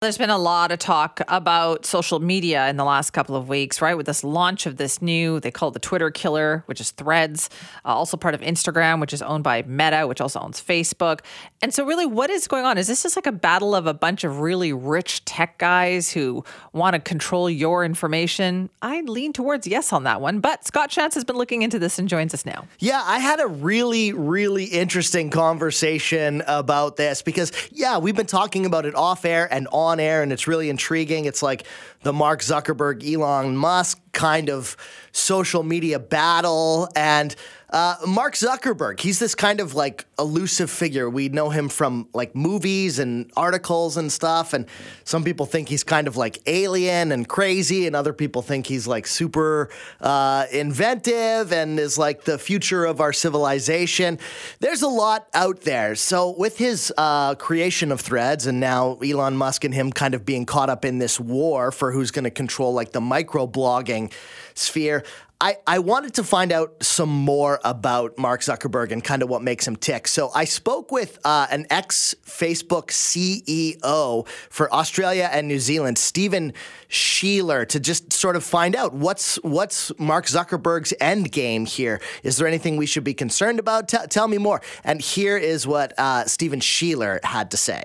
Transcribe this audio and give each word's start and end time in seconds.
There's 0.00 0.16
been 0.16 0.30
a 0.30 0.38
lot 0.38 0.70
of 0.70 0.78
talk 0.78 1.20
about 1.26 1.84
social 1.84 2.20
media 2.20 2.68
in 2.68 2.76
the 2.76 2.84
last 2.84 3.10
couple 3.10 3.34
of 3.34 3.48
weeks, 3.48 3.82
right? 3.82 3.96
With 3.96 4.06
this 4.06 4.22
launch 4.22 4.64
of 4.64 4.76
this 4.76 5.02
new, 5.02 5.40
they 5.40 5.50
call 5.50 5.70
it 5.70 5.72
the 5.72 5.80
Twitter 5.80 6.08
killer, 6.12 6.62
which 6.66 6.80
is 6.80 6.92
Threads, 6.92 7.50
uh, 7.84 7.88
also 7.88 8.16
part 8.16 8.36
of 8.36 8.40
Instagram, 8.40 9.00
which 9.00 9.12
is 9.12 9.22
owned 9.22 9.42
by 9.42 9.62
Meta, 9.62 10.06
which 10.06 10.20
also 10.20 10.38
owns 10.38 10.60
Facebook. 10.60 11.22
And 11.62 11.74
so, 11.74 11.84
really, 11.84 12.06
what 12.06 12.30
is 12.30 12.46
going 12.46 12.64
on? 12.64 12.78
Is 12.78 12.86
this 12.86 13.02
just 13.02 13.16
like 13.16 13.26
a 13.26 13.32
battle 13.32 13.74
of 13.74 13.88
a 13.88 13.92
bunch 13.92 14.22
of 14.22 14.38
really 14.38 14.72
rich 14.72 15.24
tech 15.24 15.58
guys 15.58 16.12
who 16.12 16.44
want 16.72 16.94
to 16.94 17.00
control 17.00 17.50
your 17.50 17.84
information? 17.84 18.70
I 18.80 19.00
lean 19.00 19.32
towards 19.32 19.66
yes 19.66 19.92
on 19.92 20.04
that 20.04 20.20
one. 20.20 20.38
But 20.38 20.64
Scott 20.64 20.90
Shantz 20.90 21.14
has 21.14 21.24
been 21.24 21.34
looking 21.34 21.62
into 21.62 21.80
this 21.80 21.98
and 21.98 22.08
joins 22.08 22.32
us 22.32 22.46
now. 22.46 22.68
Yeah, 22.78 23.02
I 23.04 23.18
had 23.18 23.40
a 23.40 23.48
really, 23.48 24.12
really 24.12 24.66
interesting 24.66 25.30
conversation 25.30 26.44
about 26.46 26.94
this 26.94 27.20
because, 27.20 27.50
yeah, 27.72 27.98
we've 27.98 28.14
been 28.14 28.26
talking 28.26 28.64
about 28.64 28.86
it 28.86 28.94
off 28.94 29.24
air 29.24 29.52
and 29.52 29.66
on 29.72 29.87
on 29.88 30.00
air 30.00 30.22
and 30.22 30.32
it's 30.32 30.46
really 30.46 30.70
intriguing. 30.70 31.24
It's 31.24 31.42
like 31.42 31.66
the 32.02 32.12
Mark 32.12 32.40
Zuckerberg, 32.40 33.04
Elon 33.04 33.56
Musk 33.56 34.00
kind 34.12 34.48
of 34.48 34.76
social 35.12 35.62
media 35.62 35.98
battle. 35.98 36.88
And 36.94 37.34
uh, 37.70 37.96
Mark 38.06 38.34
Zuckerberg, 38.34 39.00
he's 39.00 39.18
this 39.18 39.34
kind 39.34 39.60
of 39.60 39.74
like 39.74 40.06
elusive 40.18 40.70
figure. 40.70 41.10
We 41.10 41.28
know 41.28 41.50
him 41.50 41.68
from 41.68 42.08
like 42.14 42.34
movies 42.34 42.98
and 42.98 43.30
articles 43.36 43.98
and 43.98 44.10
stuff. 44.10 44.54
And 44.54 44.64
some 45.04 45.22
people 45.22 45.44
think 45.44 45.68
he's 45.68 45.84
kind 45.84 46.08
of 46.08 46.16
like 46.16 46.38
alien 46.46 47.12
and 47.12 47.28
crazy, 47.28 47.86
and 47.86 47.94
other 47.94 48.14
people 48.14 48.40
think 48.40 48.66
he's 48.66 48.86
like 48.86 49.06
super 49.06 49.68
uh, 50.00 50.46
inventive 50.50 51.52
and 51.52 51.78
is 51.78 51.98
like 51.98 52.24
the 52.24 52.38
future 52.38 52.86
of 52.86 53.00
our 53.02 53.12
civilization. 53.12 54.18
There's 54.60 54.82
a 54.82 54.88
lot 54.88 55.28
out 55.34 55.60
there. 55.60 55.94
So, 55.94 56.30
with 56.38 56.56
his 56.56 56.92
uh, 56.96 57.34
creation 57.34 57.92
of 57.92 58.00
threads 58.00 58.46
and 58.46 58.60
now 58.60 58.94
Elon 59.04 59.36
Musk 59.36 59.64
and 59.64 59.74
him 59.74 59.92
kind 59.92 60.14
of 60.14 60.24
being 60.24 60.46
caught 60.46 60.70
up 60.70 60.86
in 60.86 60.98
this 60.98 61.20
war 61.20 61.70
for 61.70 61.92
who's 61.92 62.10
going 62.10 62.24
to 62.24 62.30
control 62.30 62.72
like 62.72 62.92
the 62.92 63.00
micro 63.00 63.46
blogging 63.46 64.10
sphere, 64.54 65.04
I, 65.40 65.56
I 65.68 65.78
wanted 65.78 66.14
to 66.14 66.24
find 66.24 66.50
out 66.50 66.82
some 66.82 67.10
more 67.10 67.60
about 67.64 68.18
Mark 68.18 68.40
Zuckerberg 68.40 68.90
and 68.90 69.04
kind 69.04 69.22
of 69.22 69.28
what 69.28 69.40
makes 69.40 69.68
him 69.68 69.76
tick. 69.76 70.08
So 70.08 70.30
I 70.34 70.44
spoke 70.44 70.90
with 70.90 71.16
uh, 71.24 71.46
an 71.52 71.64
ex 71.70 72.16
Facebook 72.24 72.88
CEO 72.88 74.26
for 74.50 74.72
Australia 74.74 75.28
and 75.30 75.46
New 75.46 75.60
Zealand, 75.60 75.96
Stephen 75.96 76.54
Scheeler, 76.90 77.68
to 77.68 77.78
just 77.78 78.12
sort 78.12 78.34
of 78.34 78.42
find 78.42 78.74
out 78.74 78.94
what's 78.94 79.36
what's 79.36 79.96
Mark 79.96 80.26
Zuckerberg's 80.26 80.92
end 81.00 81.30
game 81.30 81.66
here. 81.66 82.00
Is 82.24 82.36
there 82.36 82.48
anything 82.48 82.76
we 82.76 82.86
should 82.86 83.04
be 83.04 83.14
concerned 83.14 83.60
about? 83.60 83.88
T- 83.88 83.98
tell 84.10 84.26
me 84.26 84.38
more. 84.38 84.60
And 84.82 85.00
here 85.00 85.36
is 85.36 85.68
what 85.68 85.96
uh, 85.98 86.24
Stephen 86.24 86.58
Scheeler 86.58 87.22
had 87.24 87.52
to 87.52 87.56
say. 87.56 87.84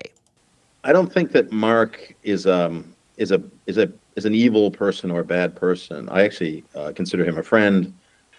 I 0.84 0.92
don't 0.92 1.14
think 1.14 1.32
that 1.34 1.52
Mark 1.52 2.16
is 2.24 2.48
um, 2.48 2.96
is 3.18 3.32
a 3.32 3.44
is 3.68 3.78
a 3.78 3.92
is 4.16 4.26
an 4.26 4.36
evil 4.36 4.72
person 4.72 5.12
or 5.12 5.22
a 5.22 5.26
bad 5.26 5.56
person. 5.56 6.10
I 6.10 6.24
actually 6.24 6.64
uh, 6.76 6.92
consider 6.96 7.26
him 7.26 7.38
a 7.38 7.44
friend. 7.44 7.94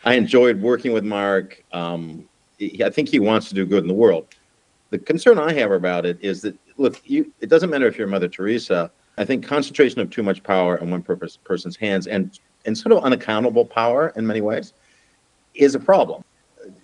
I 0.04 0.14
enjoyed 0.14 0.60
working 0.60 0.92
with 0.92 1.04
Mark. 1.04 1.62
Um, 1.72 2.28
he, 2.58 2.82
I 2.84 2.90
think 2.90 3.08
he 3.08 3.18
wants 3.18 3.48
to 3.48 3.54
do 3.54 3.66
good 3.66 3.82
in 3.82 3.88
the 3.88 3.94
world. 3.94 4.26
The 4.90 4.98
concern 4.98 5.38
I 5.38 5.52
have 5.54 5.72
about 5.72 6.06
it 6.06 6.18
is 6.20 6.42
that 6.42 6.56
look, 6.76 7.00
you, 7.04 7.32
it 7.40 7.48
doesn't 7.48 7.70
matter 7.70 7.86
if 7.86 7.98
you're 7.98 8.06
Mother 8.06 8.28
Teresa. 8.28 8.90
I 9.16 9.24
think 9.24 9.46
concentration 9.46 10.00
of 10.00 10.10
too 10.10 10.22
much 10.22 10.42
power 10.42 10.76
in 10.76 10.90
one 10.90 11.02
purpose, 11.02 11.36
person's 11.36 11.76
hands 11.76 12.06
and 12.06 12.38
and 12.66 12.76
sort 12.76 12.92
of 12.92 13.04
unaccountable 13.04 13.66
power 13.66 14.12
in 14.16 14.26
many 14.26 14.40
ways 14.40 14.72
is 15.54 15.74
a 15.74 15.80
problem. 15.80 16.24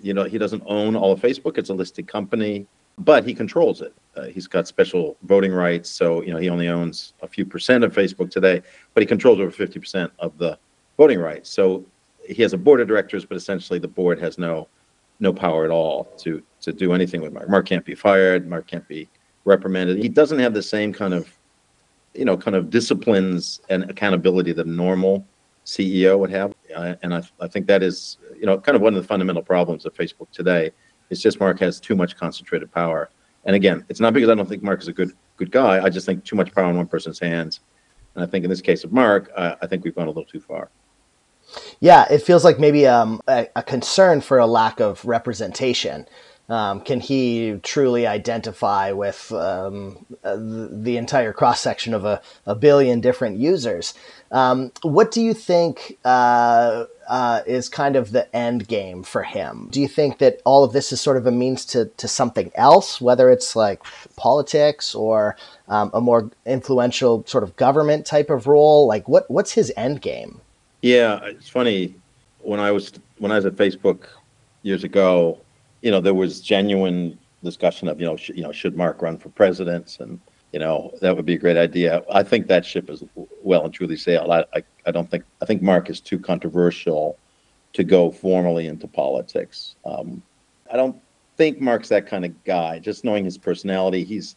You 0.03 0.13
know, 0.13 0.25
he 0.25 0.37
doesn't 0.37 0.63
own 0.67 0.95
all 0.95 1.13
of 1.13 1.21
Facebook; 1.21 1.59
it's 1.59 1.71
a 1.71 1.75
listed 1.75 2.07
company 2.07 2.67
but 3.01 3.25
he 3.25 3.35
controls 3.35 3.81
it. 3.81 3.95
Uh, 4.17 4.25
he's 4.25 4.47
got 4.47 4.67
special 4.67 5.17
voting 5.23 5.53
rights, 5.53 5.89
so 5.89 6.23
you 6.23 6.33
know 6.33 6.39
he 6.39 6.51
only 6.51 6.69
owns 6.69 7.15
a 7.23 7.29
few 7.29 7.45
percent 7.45 7.85
of 7.85 7.95
Facebook 7.95 8.31
today, 8.31 8.61
but 8.95 9.03
he 9.03 9.07
controls 9.07 9.39
over 9.39 9.51
50% 9.51 10.11
of 10.19 10.37
the 10.39 10.59
voting 10.97 11.21
rights. 11.21 11.49
So 11.51 11.85
he 12.27 12.43
has 12.43 12.53
a 12.53 12.59
board 12.59 12.81
of 12.81 12.89
directors, 12.89 13.25
but 13.25 13.37
essentially 13.37 13.79
the 13.79 13.89
board 13.89 14.19
has 14.21 14.39
no 14.39 14.69
no 15.21 15.33
power 15.33 15.65
at 15.65 15.71
all 15.71 16.05
to 16.19 16.43
to 16.63 16.73
do 16.73 16.93
anything 16.93 17.21
with 17.21 17.33
Mark. 17.33 17.49
Mark 17.49 17.67
can't 17.67 17.85
be 17.85 17.95
fired. 17.95 18.49
Mark 18.49 18.67
can't 18.67 18.87
be 18.89 19.09
reprimanded. 19.45 19.99
He 19.99 20.09
doesn't 20.09 20.39
have 20.39 20.55
the 20.55 20.63
same 20.63 20.93
kind 20.93 21.15
of 21.15 21.29
you 22.15 22.25
know 22.25 22.37
kind 22.37 22.57
of 22.57 22.71
disciplines 22.71 23.61
and 23.71 23.89
accountability 23.89 24.53
that 24.53 24.67
a 24.67 24.71
normal 24.71 25.25
CEO 25.65 26.19
would 26.19 26.31
have, 26.31 26.53
and 27.03 27.15
I, 27.15 27.23
I 27.41 27.47
think 27.47 27.67
that 27.69 27.83
is 27.83 28.19
you 28.39 28.47
know 28.47 28.59
kind 28.59 28.75
of 28.75 28.83
one 28.83 28.95
of 28.95 29.03
the 29.03 29.07
fundamental 29.07 29.43
problems 29.43 29.87
of 29.87 29.95
Facebook 29.95 30.31
today 30.33 30.73
it's 31.11 31.21
just 31.21 31.41
Mark 31.41 31.59
has 31.59 31.79
too 31.81 31.97
much 31.97 32.17
concentrated 32.17 32.73
power. 32.73 33.11
And 33.45 33.57
again, 33.57 33.85
it's 33.89 34.01
not 34.01 34.13
because 34.13 34.29
I 34.29 34.35
don't 34.35 34.49
think 34.49 34.63
Mark 34.63 34.81
is 34.81 34.89
a 34.89 34.93
good 34.93 35.13
good 35.37 35.51
guy. 35.51 35.83
I 35.83 35.89
just 35.89 36.07
think 36.07 36.25
too 36.25 36.37
much 36.37 36.55
power 36.55 36.71
in 36.71 36.77
one 36.77 36.87
person's 36.87 37.19
hands. 37.19 37.61
And 38.15 38.25
I 38.25 38.27
think 38.27 38.45
in 38.45 38.51
this 38.51 38.61
case 38.61 38.85
of 38.85 38.93
Mark, 38.93 39.31
uh, 39.37 39.57
I 39.63 39.67
think 39.67 39.85
we've 39.85 39.95
gone 39.95 40.07
a 40.07 40.11
little 40.11 40.25
too 40.25 40.41
far. 40.41 40.71
Yeah, 41.81 42.07
it 42.11 42.23
feels 42.23 42.45
like 42.45 42.59
maybe 42.59 42.87
um, 42.87 43.21
a, 43.27 43.49
a, 43.57 43.63
concern 43.63 44.21
for 44.21 44.39
a 44.39 44.47
lack 44.47 44.81
of 44.81 45.05
representation. 45.05 46.07
Um, 46.49 46.81
can 46.81 47.01
he 47.01 47.59
truly 47.63 48.07
identify 48.07 48.93
with 48.93 49.31
um, 49.33 50.05
uh, 50.25 50.37
the 50.37 50.97
entire 50.97 51.33
cross 51.33 51.61
section 51.61 51.95
of 51.95 52.05
a, 52.05 52.21
a, 52.45 52.55
billion 52.55 53.01
different 53.01 53.39
users? 53.39 53.95
Um, 54.31 54.73
what 54.83 55.13
do 55.13 55.23
you 55.23 55.33
think 55.33 55.99
uh, 56.05 56.87
uh, 57.11 57.43
is 57.47 57.69
kind 57.69 57.97
of 57.97 58.13
the 58.13 58.35
end 58.35 58.67
game 58.69 59.03
for 59.03 59.23
him? 59.23 59.69
Do 59.71 59.81
you 59.81 59.89
think 59.89 60.19
that 60.19 60.41
all 60.47 60.65
of 60.65 60.73
this 60.73 60.93
is 60.93 61.01
sort 61.01 61.19
of 61.19 61.27
a 61.27 61.31
means 61.31 61.67
to, 61.67 61.87
to 61.99 62.09
something 62.09 62.51
else, 62.55 63.01
whether 63.01 63.29
it's 63.29 63.55
like 63.55 63.83
politics 64.17 64.95
or 64.95 65.37
um, 65.69 65.91
a 65.93 66.01
more 66.01 66.31
influential 66.47 67.25
sort 67.27 67.45
of 67.45 67.55
government 67.57 68.07
type 68.07 68.31
of 68.31 68.47
role? 68.47 68.87
Like, 68.87 69.09
what 69.09 69.31
what's 69.31 69.53
his 69.53 69.73
end 69.77 70.01
game? 70.01 70.41
Yeah, 70.81 71.23
it's 71.25 71.49
funny 71.49 71.95
when 72.39 72.61
I 72.61 72.71
was 72.71 72.93
when 73.19 73.31
I 73.31 73.37
was 73.37 73.45
at 73.45 73.57
Facebook 73.57 74.07
years 74.63 74.85
ago 74.85 75.39
you 75.83 75.91
know, 75.91 76.01
there 76.01 76.15
was 76.15 76.41
genuine 76.41 77.19
discussion 77.43 77.89
of, 77.89 78.01
you 78.01 78.07
know, 78.07 78.17
sh- 78.17 78.33
you 78.35 78.43
know, 78.43 78.53
should 78.53 78.77
Mark 78.77 79.03
run 79.03 79.19
for 79.19 79.29
president? 79.31 79.97
And, 80.01 80.21
you 80.53 80.59
know, 80.59 80.93
that 81.01 81.17
would 81.17 81.27
be 81.27 81.35
a 81.35 81.39
great 81.39 81.57
idea. 81.57 82.03
I 82.13 82.23
think 82.23 82.49
that 82.49 82.65
ship 82.65 82.91
is 82.91 83.05
well 83.43 83.65
and 83.65 83.73
truly 83.73 83.97
sailed. 83.97 84.31
I, 84.31 84.45
I, 84.55 84.63
I 84.87 84.91
don't 84.91 85.11
think, 85.11 85.25
I 85.41 85.45
think 85.45 85.63
Mark 85.63 85.89
is 85.91 86.01
too 86.01 86.19
controversial 86.19 87.19
to 87.73 87.85
go 87.85 88.11
formally 88.11 88.67
into 88.67 88.89
politics. 88.89 89.77
Um, 89.85 90.23
I 90.73 90.77
don't 90.77 90.97
think 91.37 91.61
Mark's 91.61 91.89
that 91.91 92.07
kind 92.07 92.25
of 92.25 92.45
guy. 92.45 92.81
Just 92.81 93.05
knowing 93.05 93.25
his 93.25 93.39
personality, 93.39 94.03
he's, 94.03 94.37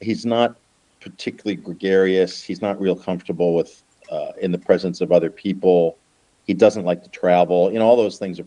he's 0.00 0.24
not 0.24 0.56
particularly 1.00 1.56
gregarious. 1.56 2.42
He's 2.42 2.62
not 2.62 2.80
real 2.80 2.94
comfortable 2.94 3.54
with, 3.54 3.82
uh, 4.10 4.32
in 4.40 4.52
the 4.52 4.58
presence 4.58 5.00
of 5.00 5.10
other 5.10 5.30
people. 5.30 5.98
He 6.46 6.54
doesn't 6.54 6.84
like 6.84 7.02
to 7.02 7.10
travel. 7.10 7.72
You 7.72 7.80
know, 7.80 7.86
all 7.86 7.96
those 7.96 8.18
things 8.18 8.38
are 8.38 8.46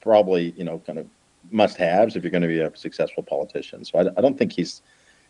probably, 0.00 0.52
you 0.56 0.64
know, 0.64 0.80
kind 0.84 0.98
of 0.98 1.06
must-haves 1.50 2.16
if 2.16 2.24
you're 2.24 2.30
going 2.30 2.42
to 2.42 2.48
be 2.48 2.60
a 2.60 2.74
successful 2.76 3.22
politician. 3.22 3.84
So 3.84 3.98
I, 3.98 4.02
I, 4.16 4.20
don't 4.20 4.36
think 4.36 4.52
he's 4.52 4.82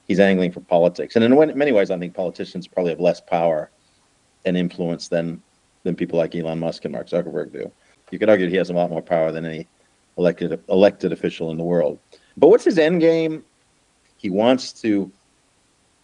he's 0.07 0.21
angling 0.21 0.53
for 0.53 0.61
politics. 0.61 1.17
And 1.17 1.25
in 1.25 1.59
many 1.59 1.73
ways, 1.73 1.91
I 1.91 1.99
think 1.99 2.15
politicians 2.15 2.67
probably 2.67 2.93
have 2.93 3.01
less 3.01 3.21
power 3.21 3.71
and 4.45 4.57
influence 4.57 5.09
than 5.09 5.43
than 5.83 5.95
people 5.95 6.19
like 6.19 6.35
Elon 6.35 6.61
Musk 6.61 6.85
and 6.85 6.93
Mark 6.93 7.09
Zuckerberg 7.09 7.53
do. 7.53 7.71
You 8.11 8.19
could 8.19 8.31
argue 8.31 8.49
he 8.49 8.57
has 8.57 8.71
a 8.71 8.75
lot 8.75 8.91
more 8.91 9.03
power 9.03 9.33
than 9.33 9.45
any 9.45 9.67
elected 10.17 10.59
elected 10.69 11.13
official 11.13 11.51
in 11.51 11.59
the 11.59 11.65
world. 11.65 11.99
But 12.37 12.49
what's 12.49 12.65
his 12.65 12.79
end 12.79 13.01
game? 13.01 13.45
He 14.17 14.31
wants 14.31 14.73
to 14.83 15.11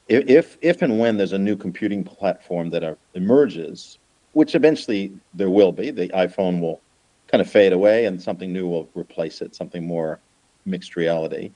if 0.09 0.59
if 0.61 0.83
and 0.83 0.99
when 0.99 1.17
there's 1.17 1.33
a 1.33 1.39
new 1.39 1.57
computing 1.57 2.03
platform 2.03 2.71
that 2.71 2.83
are, 2.83 2.99
emerges, 3.15 3.99
which 4.33 4.55
eventually 4.55 5.13
there 5.35 5.51
will 5.51 5.73
be, 5.73 5.91
the 5.91 6.09
iPhone 6.09 6.61
will 6.61 6.81
kind 7.29 7.41
of 7.41 7.49
fade 7.49 7.73
away 7.73 8.07
and 8.07 8.21
something 8.21 8.53
new 8.53 8.67
will 8.67 8.89
replace 8.95 9.41
it, 9.41 9.55
something 9.55 9.87
more 9.87 10.19
mixed 10.67 10.97
reality. 10.97 11.53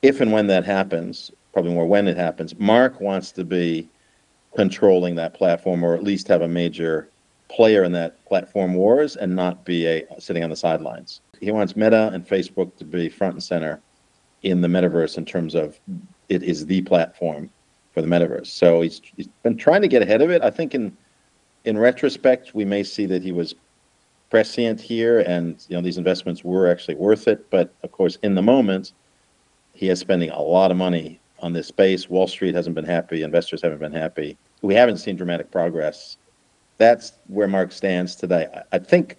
If 0.00 0.20
and 0.22 0.32
when 0.32 0.46
that 0.46 0.64
happens, 0.64 1.30
probably 1.58 1.74
more 1.74 1.86
when 1.86 2.06
it 2.06 2.16
happens, 2.16 2.56
Mark 2.60 3.00
wants 3.00 3.32
to 3.32 3.42
be 3.42 3.88
controlling 4.54 5.16
that 5.16 5.34
platform 5.34 5.82
or 5.82 5.92
at 5.92 6.04
least 6.04 6.28
have 6.28 6.40
a 6.40 6.46
major 6.46 7.08
player 7.48 7.82
in 7.82 7.90
that 7.90 8.24
platform 8.26 8.74
wars 8.74 9.16
and 9.16 9.34
not 9.34 9.64
be 9.64 9.84
a 9.84 10.06
sitting 10.20 10.44
on 10.44 10.50
the 10.50 10.54
sidelines. 10.54 11.20
He 11.40 11.50
wants 11.50 11.74
Meta 11.74 12.12
and 12.14 12.24
Facebook 12.24 12.76
to 12.76 12.84
be 12.84 13.08
front 13.08 13.34
and 13.34 13.42
center 13.42 13.80
in 14.44 14.60
the 14.60 14.68
metaverse 14.68 15.18
in 15.18 15.24
terms 15.24 15.56
of 15.56 15.80
it 16.28 16.44
is 16.44 16.64
the 16.64 16.82
platform 16.82 17.50
for 17.92 18.02
the 18.02 18.06
metaverse. 18.06 18.46
So 18.46 18.82
he's 18.82 19.02
he's 19.16 19.26
been 19.42 19.56
trying 19.56 19.82
to 19.82 19.88
get 19.88 20.02
ahead 20.02 20.22
of 20.22 20.30
it. 20.30 20.42
I 20.42 20.50
think 20.50 20.76
in 20.76 20.96
in 21.64 21.76
retrospect, 21.76 22.54
we 22.54 22.64
may 22.64 22.84
see 22.84 23.06
that 23.06 23.20
he 23.24 23.32
was 23.32 23.56
prescient 24.30 24.80
here, 24.80 25.18
and 25.26 25.60
you 25.68 25.74
know 25.74 25.82
these 25.82 25.98
investments 25.98 26.44
were 26.44 26.70
actually 26.70 26.94
worth 26.94 27.26
it. 27.26 27.50
But 27.50 27.74
of 27.82 27.90
course, 27.90 28.16
in 28.22 28.36
the 28.36 28.42
moment, 28.42 28.92
he 29.72 29.88
is 29.88 29.98
spending 29.98 30.30
a 30.30 30.40
lot 30.40 30.70
of 30.70 30.76
money 30.76 31.20
on 31.40 31.52
this 31.52 31.68
space. 31.68 32.08
Wall 32.08 32.26
Street 32.26 32.54
hasn't 32.54 32.74
been 32.74 32.84
happy. 32.84 33.22
Investors 33.22 33.62
haven't 33.62 33.78
been 33.78 33.92
happy. 33.92 34.36
We 34.62 34.74
haven't 34.74 34.98
seen 34.98 35.16
dramatic 35.16 35.50
progress. 35.50 36.16
That's 36.78 37.12
where 37.26 37.48
Mark 37.48 37.72
stands 37.72 38.14
today. 38.14 38.46
I, 38.72 38.78
think 38.78 39.16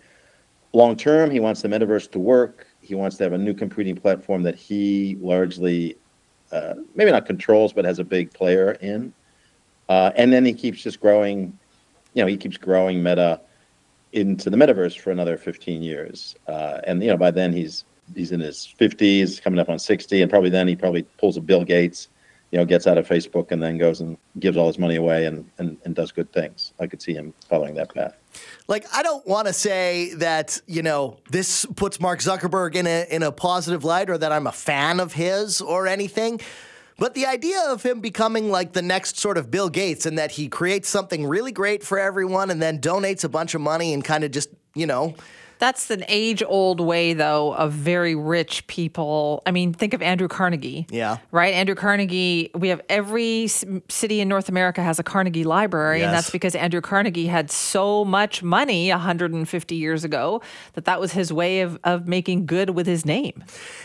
long 0.73 0.95
term, 0.95 1.29
he 1.29 1.39
wants 1.39 1.61
the 1.61 1.67
metaverse 1.67 2.09
to 2.11 2.19
work. 2.19 2.67
He 2.81 2.95
wants 2.95 3.17
to 3.17 3.23
have 3.23 3.33
a 3.33 3.37
new 3.37 3.53
computing 3.53 3.95
platform 3.95 4.43
that 4.43 4.55
he 4.55 5.17
largely, 5.19 5.97
uh, 6.51 6.75
maybe 6.95 7.11
not 7.11 7.25
controls, 7.25 7.73
but 7.73 7.85
has 7.85 7.99
a 7.99 8.03
big 8.03 8.33
player 8.33 8.71
in. 8.81 9.13
Uh, 9.89 10.11
and 10.15 10.31
then 10.31 10.45
he 10.45 10.53
keeps 10.53 10.81
just 10.81 10.99
growing. 10.99 11.57
You 12.13 12.23
know, 12.23 12.27
he 12.27 12.37
keeps 12.37 12.57
growing 12.57 13.03
Meta 13.03 13.41
into 14.13 14.49
the 14.49 14.57
metaverse 14.57 14.97
for 14.97 15.11
another 15.11 15.37
15 15.37 15.81
years. 15.81 16.35
Uh, 16.47 16.79
and 16.85 17.01
you 17.03 17.09
know, 17.09 17.17
by 17.17 17.31
then 17.31 17.53
he's 17.53 17.83
he's 18.15 18.31
in 18.31 18.39
his 18.39 18.73
50s, 18.79 19.41
coming 19.41 19.59
up 19.59 19.69
on 19.69 19.79
60, 19.79 20.21
and 20.21 20.29
probably 20.29 20.49
then 20.49 20.67
he 20.67 20.75
probably 20.75 21.03
pulls 21.03 21.37
a 21.37 21.41
Bill 21.41 21.63
Gates, 21.63 22.07
you 22.51 22.57
know, 22.57 22.65
gets 22.65 22.87
out 22.87 22.97
of 22.97 23.07
Facebook 23.07 23.51
and 23.51 23.61
then 23.61 23.77
goes 23.77 24.01
and 24.01 24.17
gives 24.39 24.57
all 24.57 24.67
his 24.67 24.79
money 24.79 24.95
away 24.95 25.25
and, 25.25 25.49
and, 25.57 25.77
and 25.85 25.95
does 25.95 26.11
good 26.11 26.31
things. 26.31 26.73
I 26.79 26.87
could 26.87 27.01
see 27.01 27.13
him 27.13 27.33
following 27.47 27.75
that 27.75 27.93
path. 27.93 28.15
Like 28.67 28.85
I 28.93 29.03
don't 29.03 29.25
want 29.27 29.47
to 29.47 29.53
say 29.53 30.13
that 30.15 30.61
you 30.67 30.83
know 30.83 31.17
this 31.31 31.65
puts 31.75 31.99
Mark 31.99 32.19
Zuckerberg 32.19 32.75
in 32.75 32.85
a 32.85 33.07
in 33.09 33.23
a 33.23 33.31
positive 33.31 33.83
light 33.83 34.09
or 34.09 34.17
that 34.19 34.31
I'm 34.31 34.45
a 34.45 34.51
fan 34.51 34.99
of 34.99 35.13
his 35.13 35.61
or 35.61 35.87
anything. 35.87 36.39
But 36.99 37.13
the 37.13 37.25
idea 37.25 37.61
of 37.69 37.81
him 37.81 38.01
becoming 38.01 38.51
like 38.51 38.73
the 38.73 38.81
next 38.81 39.17
sort 39.17 39.37
of 39.37 39.49
Bill 39.49 39.69
Gates 39.69 40.05
and 40.05 40.19
that 40.19 40.31
he 40.31 40.49
creates 40.49 40.89
something 40.89 41.25
really 41.25 41.53
great 41.53 41.81
for 41.81 41.97
everyone 41.97 42.51
and 42.51 42.61
then 42.61 42.79
donates 42.79 43.23
a 43.23 43.29
bunch 43.29 43.55
of 43.55 43.61
money 43.61 43.93
and 43.93 44.03
kind 44.03 44.25
of 44.25 44.31
just, 44.31 44.49
you 44.75 44.85
know, 44.85 45.15
That's 45.59 45.91
an 45.91 46.05
age 46.07 46.41
old 46.45 46.79
way, 46.79 47.13
though, 47.13 47.53
of 47.53 47.73
very 47.73 48.15
rich 48.15 48.65
people. 48.67 49.43
I 49.45 49.51
mean, 49.51 49.73
think 49.73 49.93
of 49.93 50.01
Andrew 50.01 50.29
Carnegie. 50.29 50.87
Yeah. 50.89 51.17
Right? 51.31 51.53
Andrew 51.53 51.75
Carnegie, 51.75 52.49
we 52.55 52.69
have 52.69 52.81
every 52.87 53.47
city 53.47 54.21
in 54.21 54.29
North 54.29 54.47
America 54.47 54.81
has 54.81 54.99
a 54.99 55.03
Carnegie 55.03 55.43
Library, 55.43 56.01
and 56.01 56.13
that's 56.13 56.29
because 56.29 56.55
Andrew 56.55 56.79
Carnegie 56.79 57.27
had 57.27 57.51
so 57.51 58.05
much 58.05 58.41
money 58.41 58.89
150 58.89 59.75
years 59.75 60.05
ago 60.05 60.41
that 60.73 60.85
that 60.85 60.99
was 60.99 61.11
his 61.11 61.31
way 61.33 61.59
of, 61.61 61.77
of 61.83 62.07
making 62.07 62.45
good 62.45 62.69
with 62.71 62.87
his 62.87 63.05
name. 63.05 63.43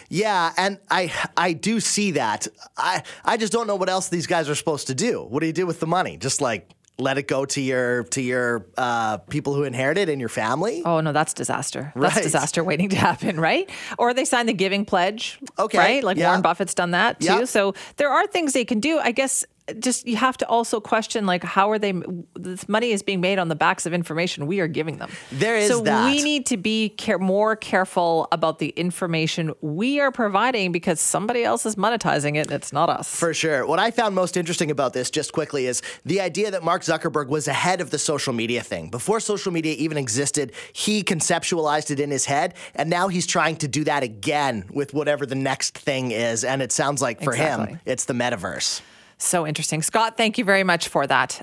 Yeah, 0.09 0.53
and 0.56 0.79
I 0.91 1.12
I 1.37 1.55
do 1.55 1.81
see 1.81 2.12
that. 2.12 2.47
I 2.76 3.03
I 3.25 3.37
just 3.37 3.53
don't 3.53 3.67
know 3.67 3.76
what 3.76 3.88
else 3.88 4.09
these 4.09 4.29
guys 4.29 4.49
are 4.49 4.55
supposed 4.55 4.87
to 4.87 4.94
do. 4.94 5.23
What 5.23 5.41
do 5.41 5.47
you 5.47 5.53
do 5.53 5.67
with 5.67 5.81
the 5.81 5.87
money? 5.87 6.17
Just 6.17 6.41
like 6.41 6.71
let 6.99 7.19
it 7.19 7.26
go 7.26 7.44
to 7.44 7.61
your 7.61 8.05
to 8.05 8.23
your 8.23 8.67
uh, 8.79 9.19
people 9.19 9.52
who 9.55 9.64
inherit 9.64 9.99
it 9.99 10.08
in 10.08 10.20
your 10.20 10.29
family? 10.29 10.82
Oh 10.85 11.00
no, 11.00 11.12
that's 11.12 11.35
disaster. 11.35 11.93
That's 11.96 12.14
Right. 12.17 12.23
disaster 12.23 12.62
waiting 12.62 12.88
to 12.91 12.96
happen, 12.96 13.41
right? 13.41 13.69
Or 13.99 14.14
they 14.14 14.25
sign 14.25 14.46
the 14.46 14.52
giving 14.52 14.85
pledge. 14.85 15.38
Okay, 15.58 15.79
Right? 15.79 16.05
Like 16.05 16.17
yeah. 16.17 16.26
Warren 16.29 16.43
Buffett's 16.43 16.75
done 16.75 16.93
that 16.93 17.19
too. 17.20 17.26
Yeah. 17.26 17.44
So 17.46 17.75
there 17.96 18.11
are 18.11 18.26
things 18.29 18.52
they 18.52 18.64
can 18.64 18.79
do. 18.81 18.99
I 18.99 19.11
guess 19.11 19.44
just 19.78 20.06
you 20.06 20.16
have 20.16 20.37
to 20.37 20.46
also 20.46 20.78
question 20.78 21.25
like 21.25 21.43
how 21.43 21.70
are 21.70 21.78
they 21.78 21.94
this 22.34 22.69
money 22.69 22.90
is 22.90 23.02
being 23.02 23.22
made 23.22 23.38
on 23.38 23.49
the 23.49 23.55
backs 23.55 23.87
of 23.87 23.94
information 23.94 24.46
we 24.46 24.61
are 24.61 24.69
giving 24.69 24.99
them. 24.99 25.11
There 25.32 25.56
is 25.56 25.69
so 25.69 25.81
that. 25.81 26.05
we 26.05 26.22
need 26.22 26.46
to 26.46 26.56
be 26.58 26.90
care- 26.90 27.19
more 27.19 27.56
careful 27.56 28.28
about 28.31 28.58
the 28.58 28.69
information 28.70 29.55
we 29.62 30.00
are 30.00 30.12
providing 30.12 30.70
because 30.70 31.00
somebody 31.00 31.44
else 31.44 31.64
is 31.64 31.76
monetizing 31.76 32.37
it 32.37 32.46
and 32.46 32.52
it's 32.52 32.72
not 32.72 32.90
us. 32.90 33.08
For 33.14 33.32
sure. 33.32 33.66
What 33.66 33.78
I 33.78 33.90
found 33.90 34.14
most 34.14 34.37
interesting 34.37 34.70
about 34.70 34.93
this, 34.93 35.11
just 35.11 35.32
quickly, 35.32 35.66
is 35.66 35.81
the 36.05 36.20
idea 36.20 36.50
that 36.50 36.62
Mark 36.62 36.82
Zuckerberg 36.82 37.28
was 37.28 37.49
ahead 37.49 37.81
of 37.81 37.90
the 37.90 37.99
social 37.99 38.34
media 38.34 38.62
thing. 38.62 38.90
Before 38.90 39.19
social 39.19 39.52
media 39.52 39.75
even 39.78 39.96
existed, 39.96 40.52
he 40.75 41.02
conceptualized 41.02 41.90
it 41.90 42.00
in 42.00 42.11
his 42.11 42.26
head, 42.26 42.55
and 42.75 42.90
now 42.90 43.08
he's 43.08 43.26
trying 43.26 43.56
to 43.56 43.69
do 43.69 43.84
that 43.84 44.02
again 44.02 44.64
with 44.70 44.93
whatever 44.93 45.25
the 45.25 45.34
next 45.34 45.78
thing 45.78 46.11
is. 46.11 46.44
And 46.44 46.61
it 46.61 46.72
sounds 46.72 47.00
like 47.00 47.22
for 47.22 47.34
him, 47.34 47.81
it's 47.87 48.05
the 48.05 48.14
metaverse. 48.14 48.82
So 49.19 49.46
interesting. 49.46 49.82
Scott, 49.82 50.16
thank 50.16 50.38
you 50.38 50.44
very 50.44 50.64
much 50.64 50.88
for 50.88 51.06
that. 51.06 51.43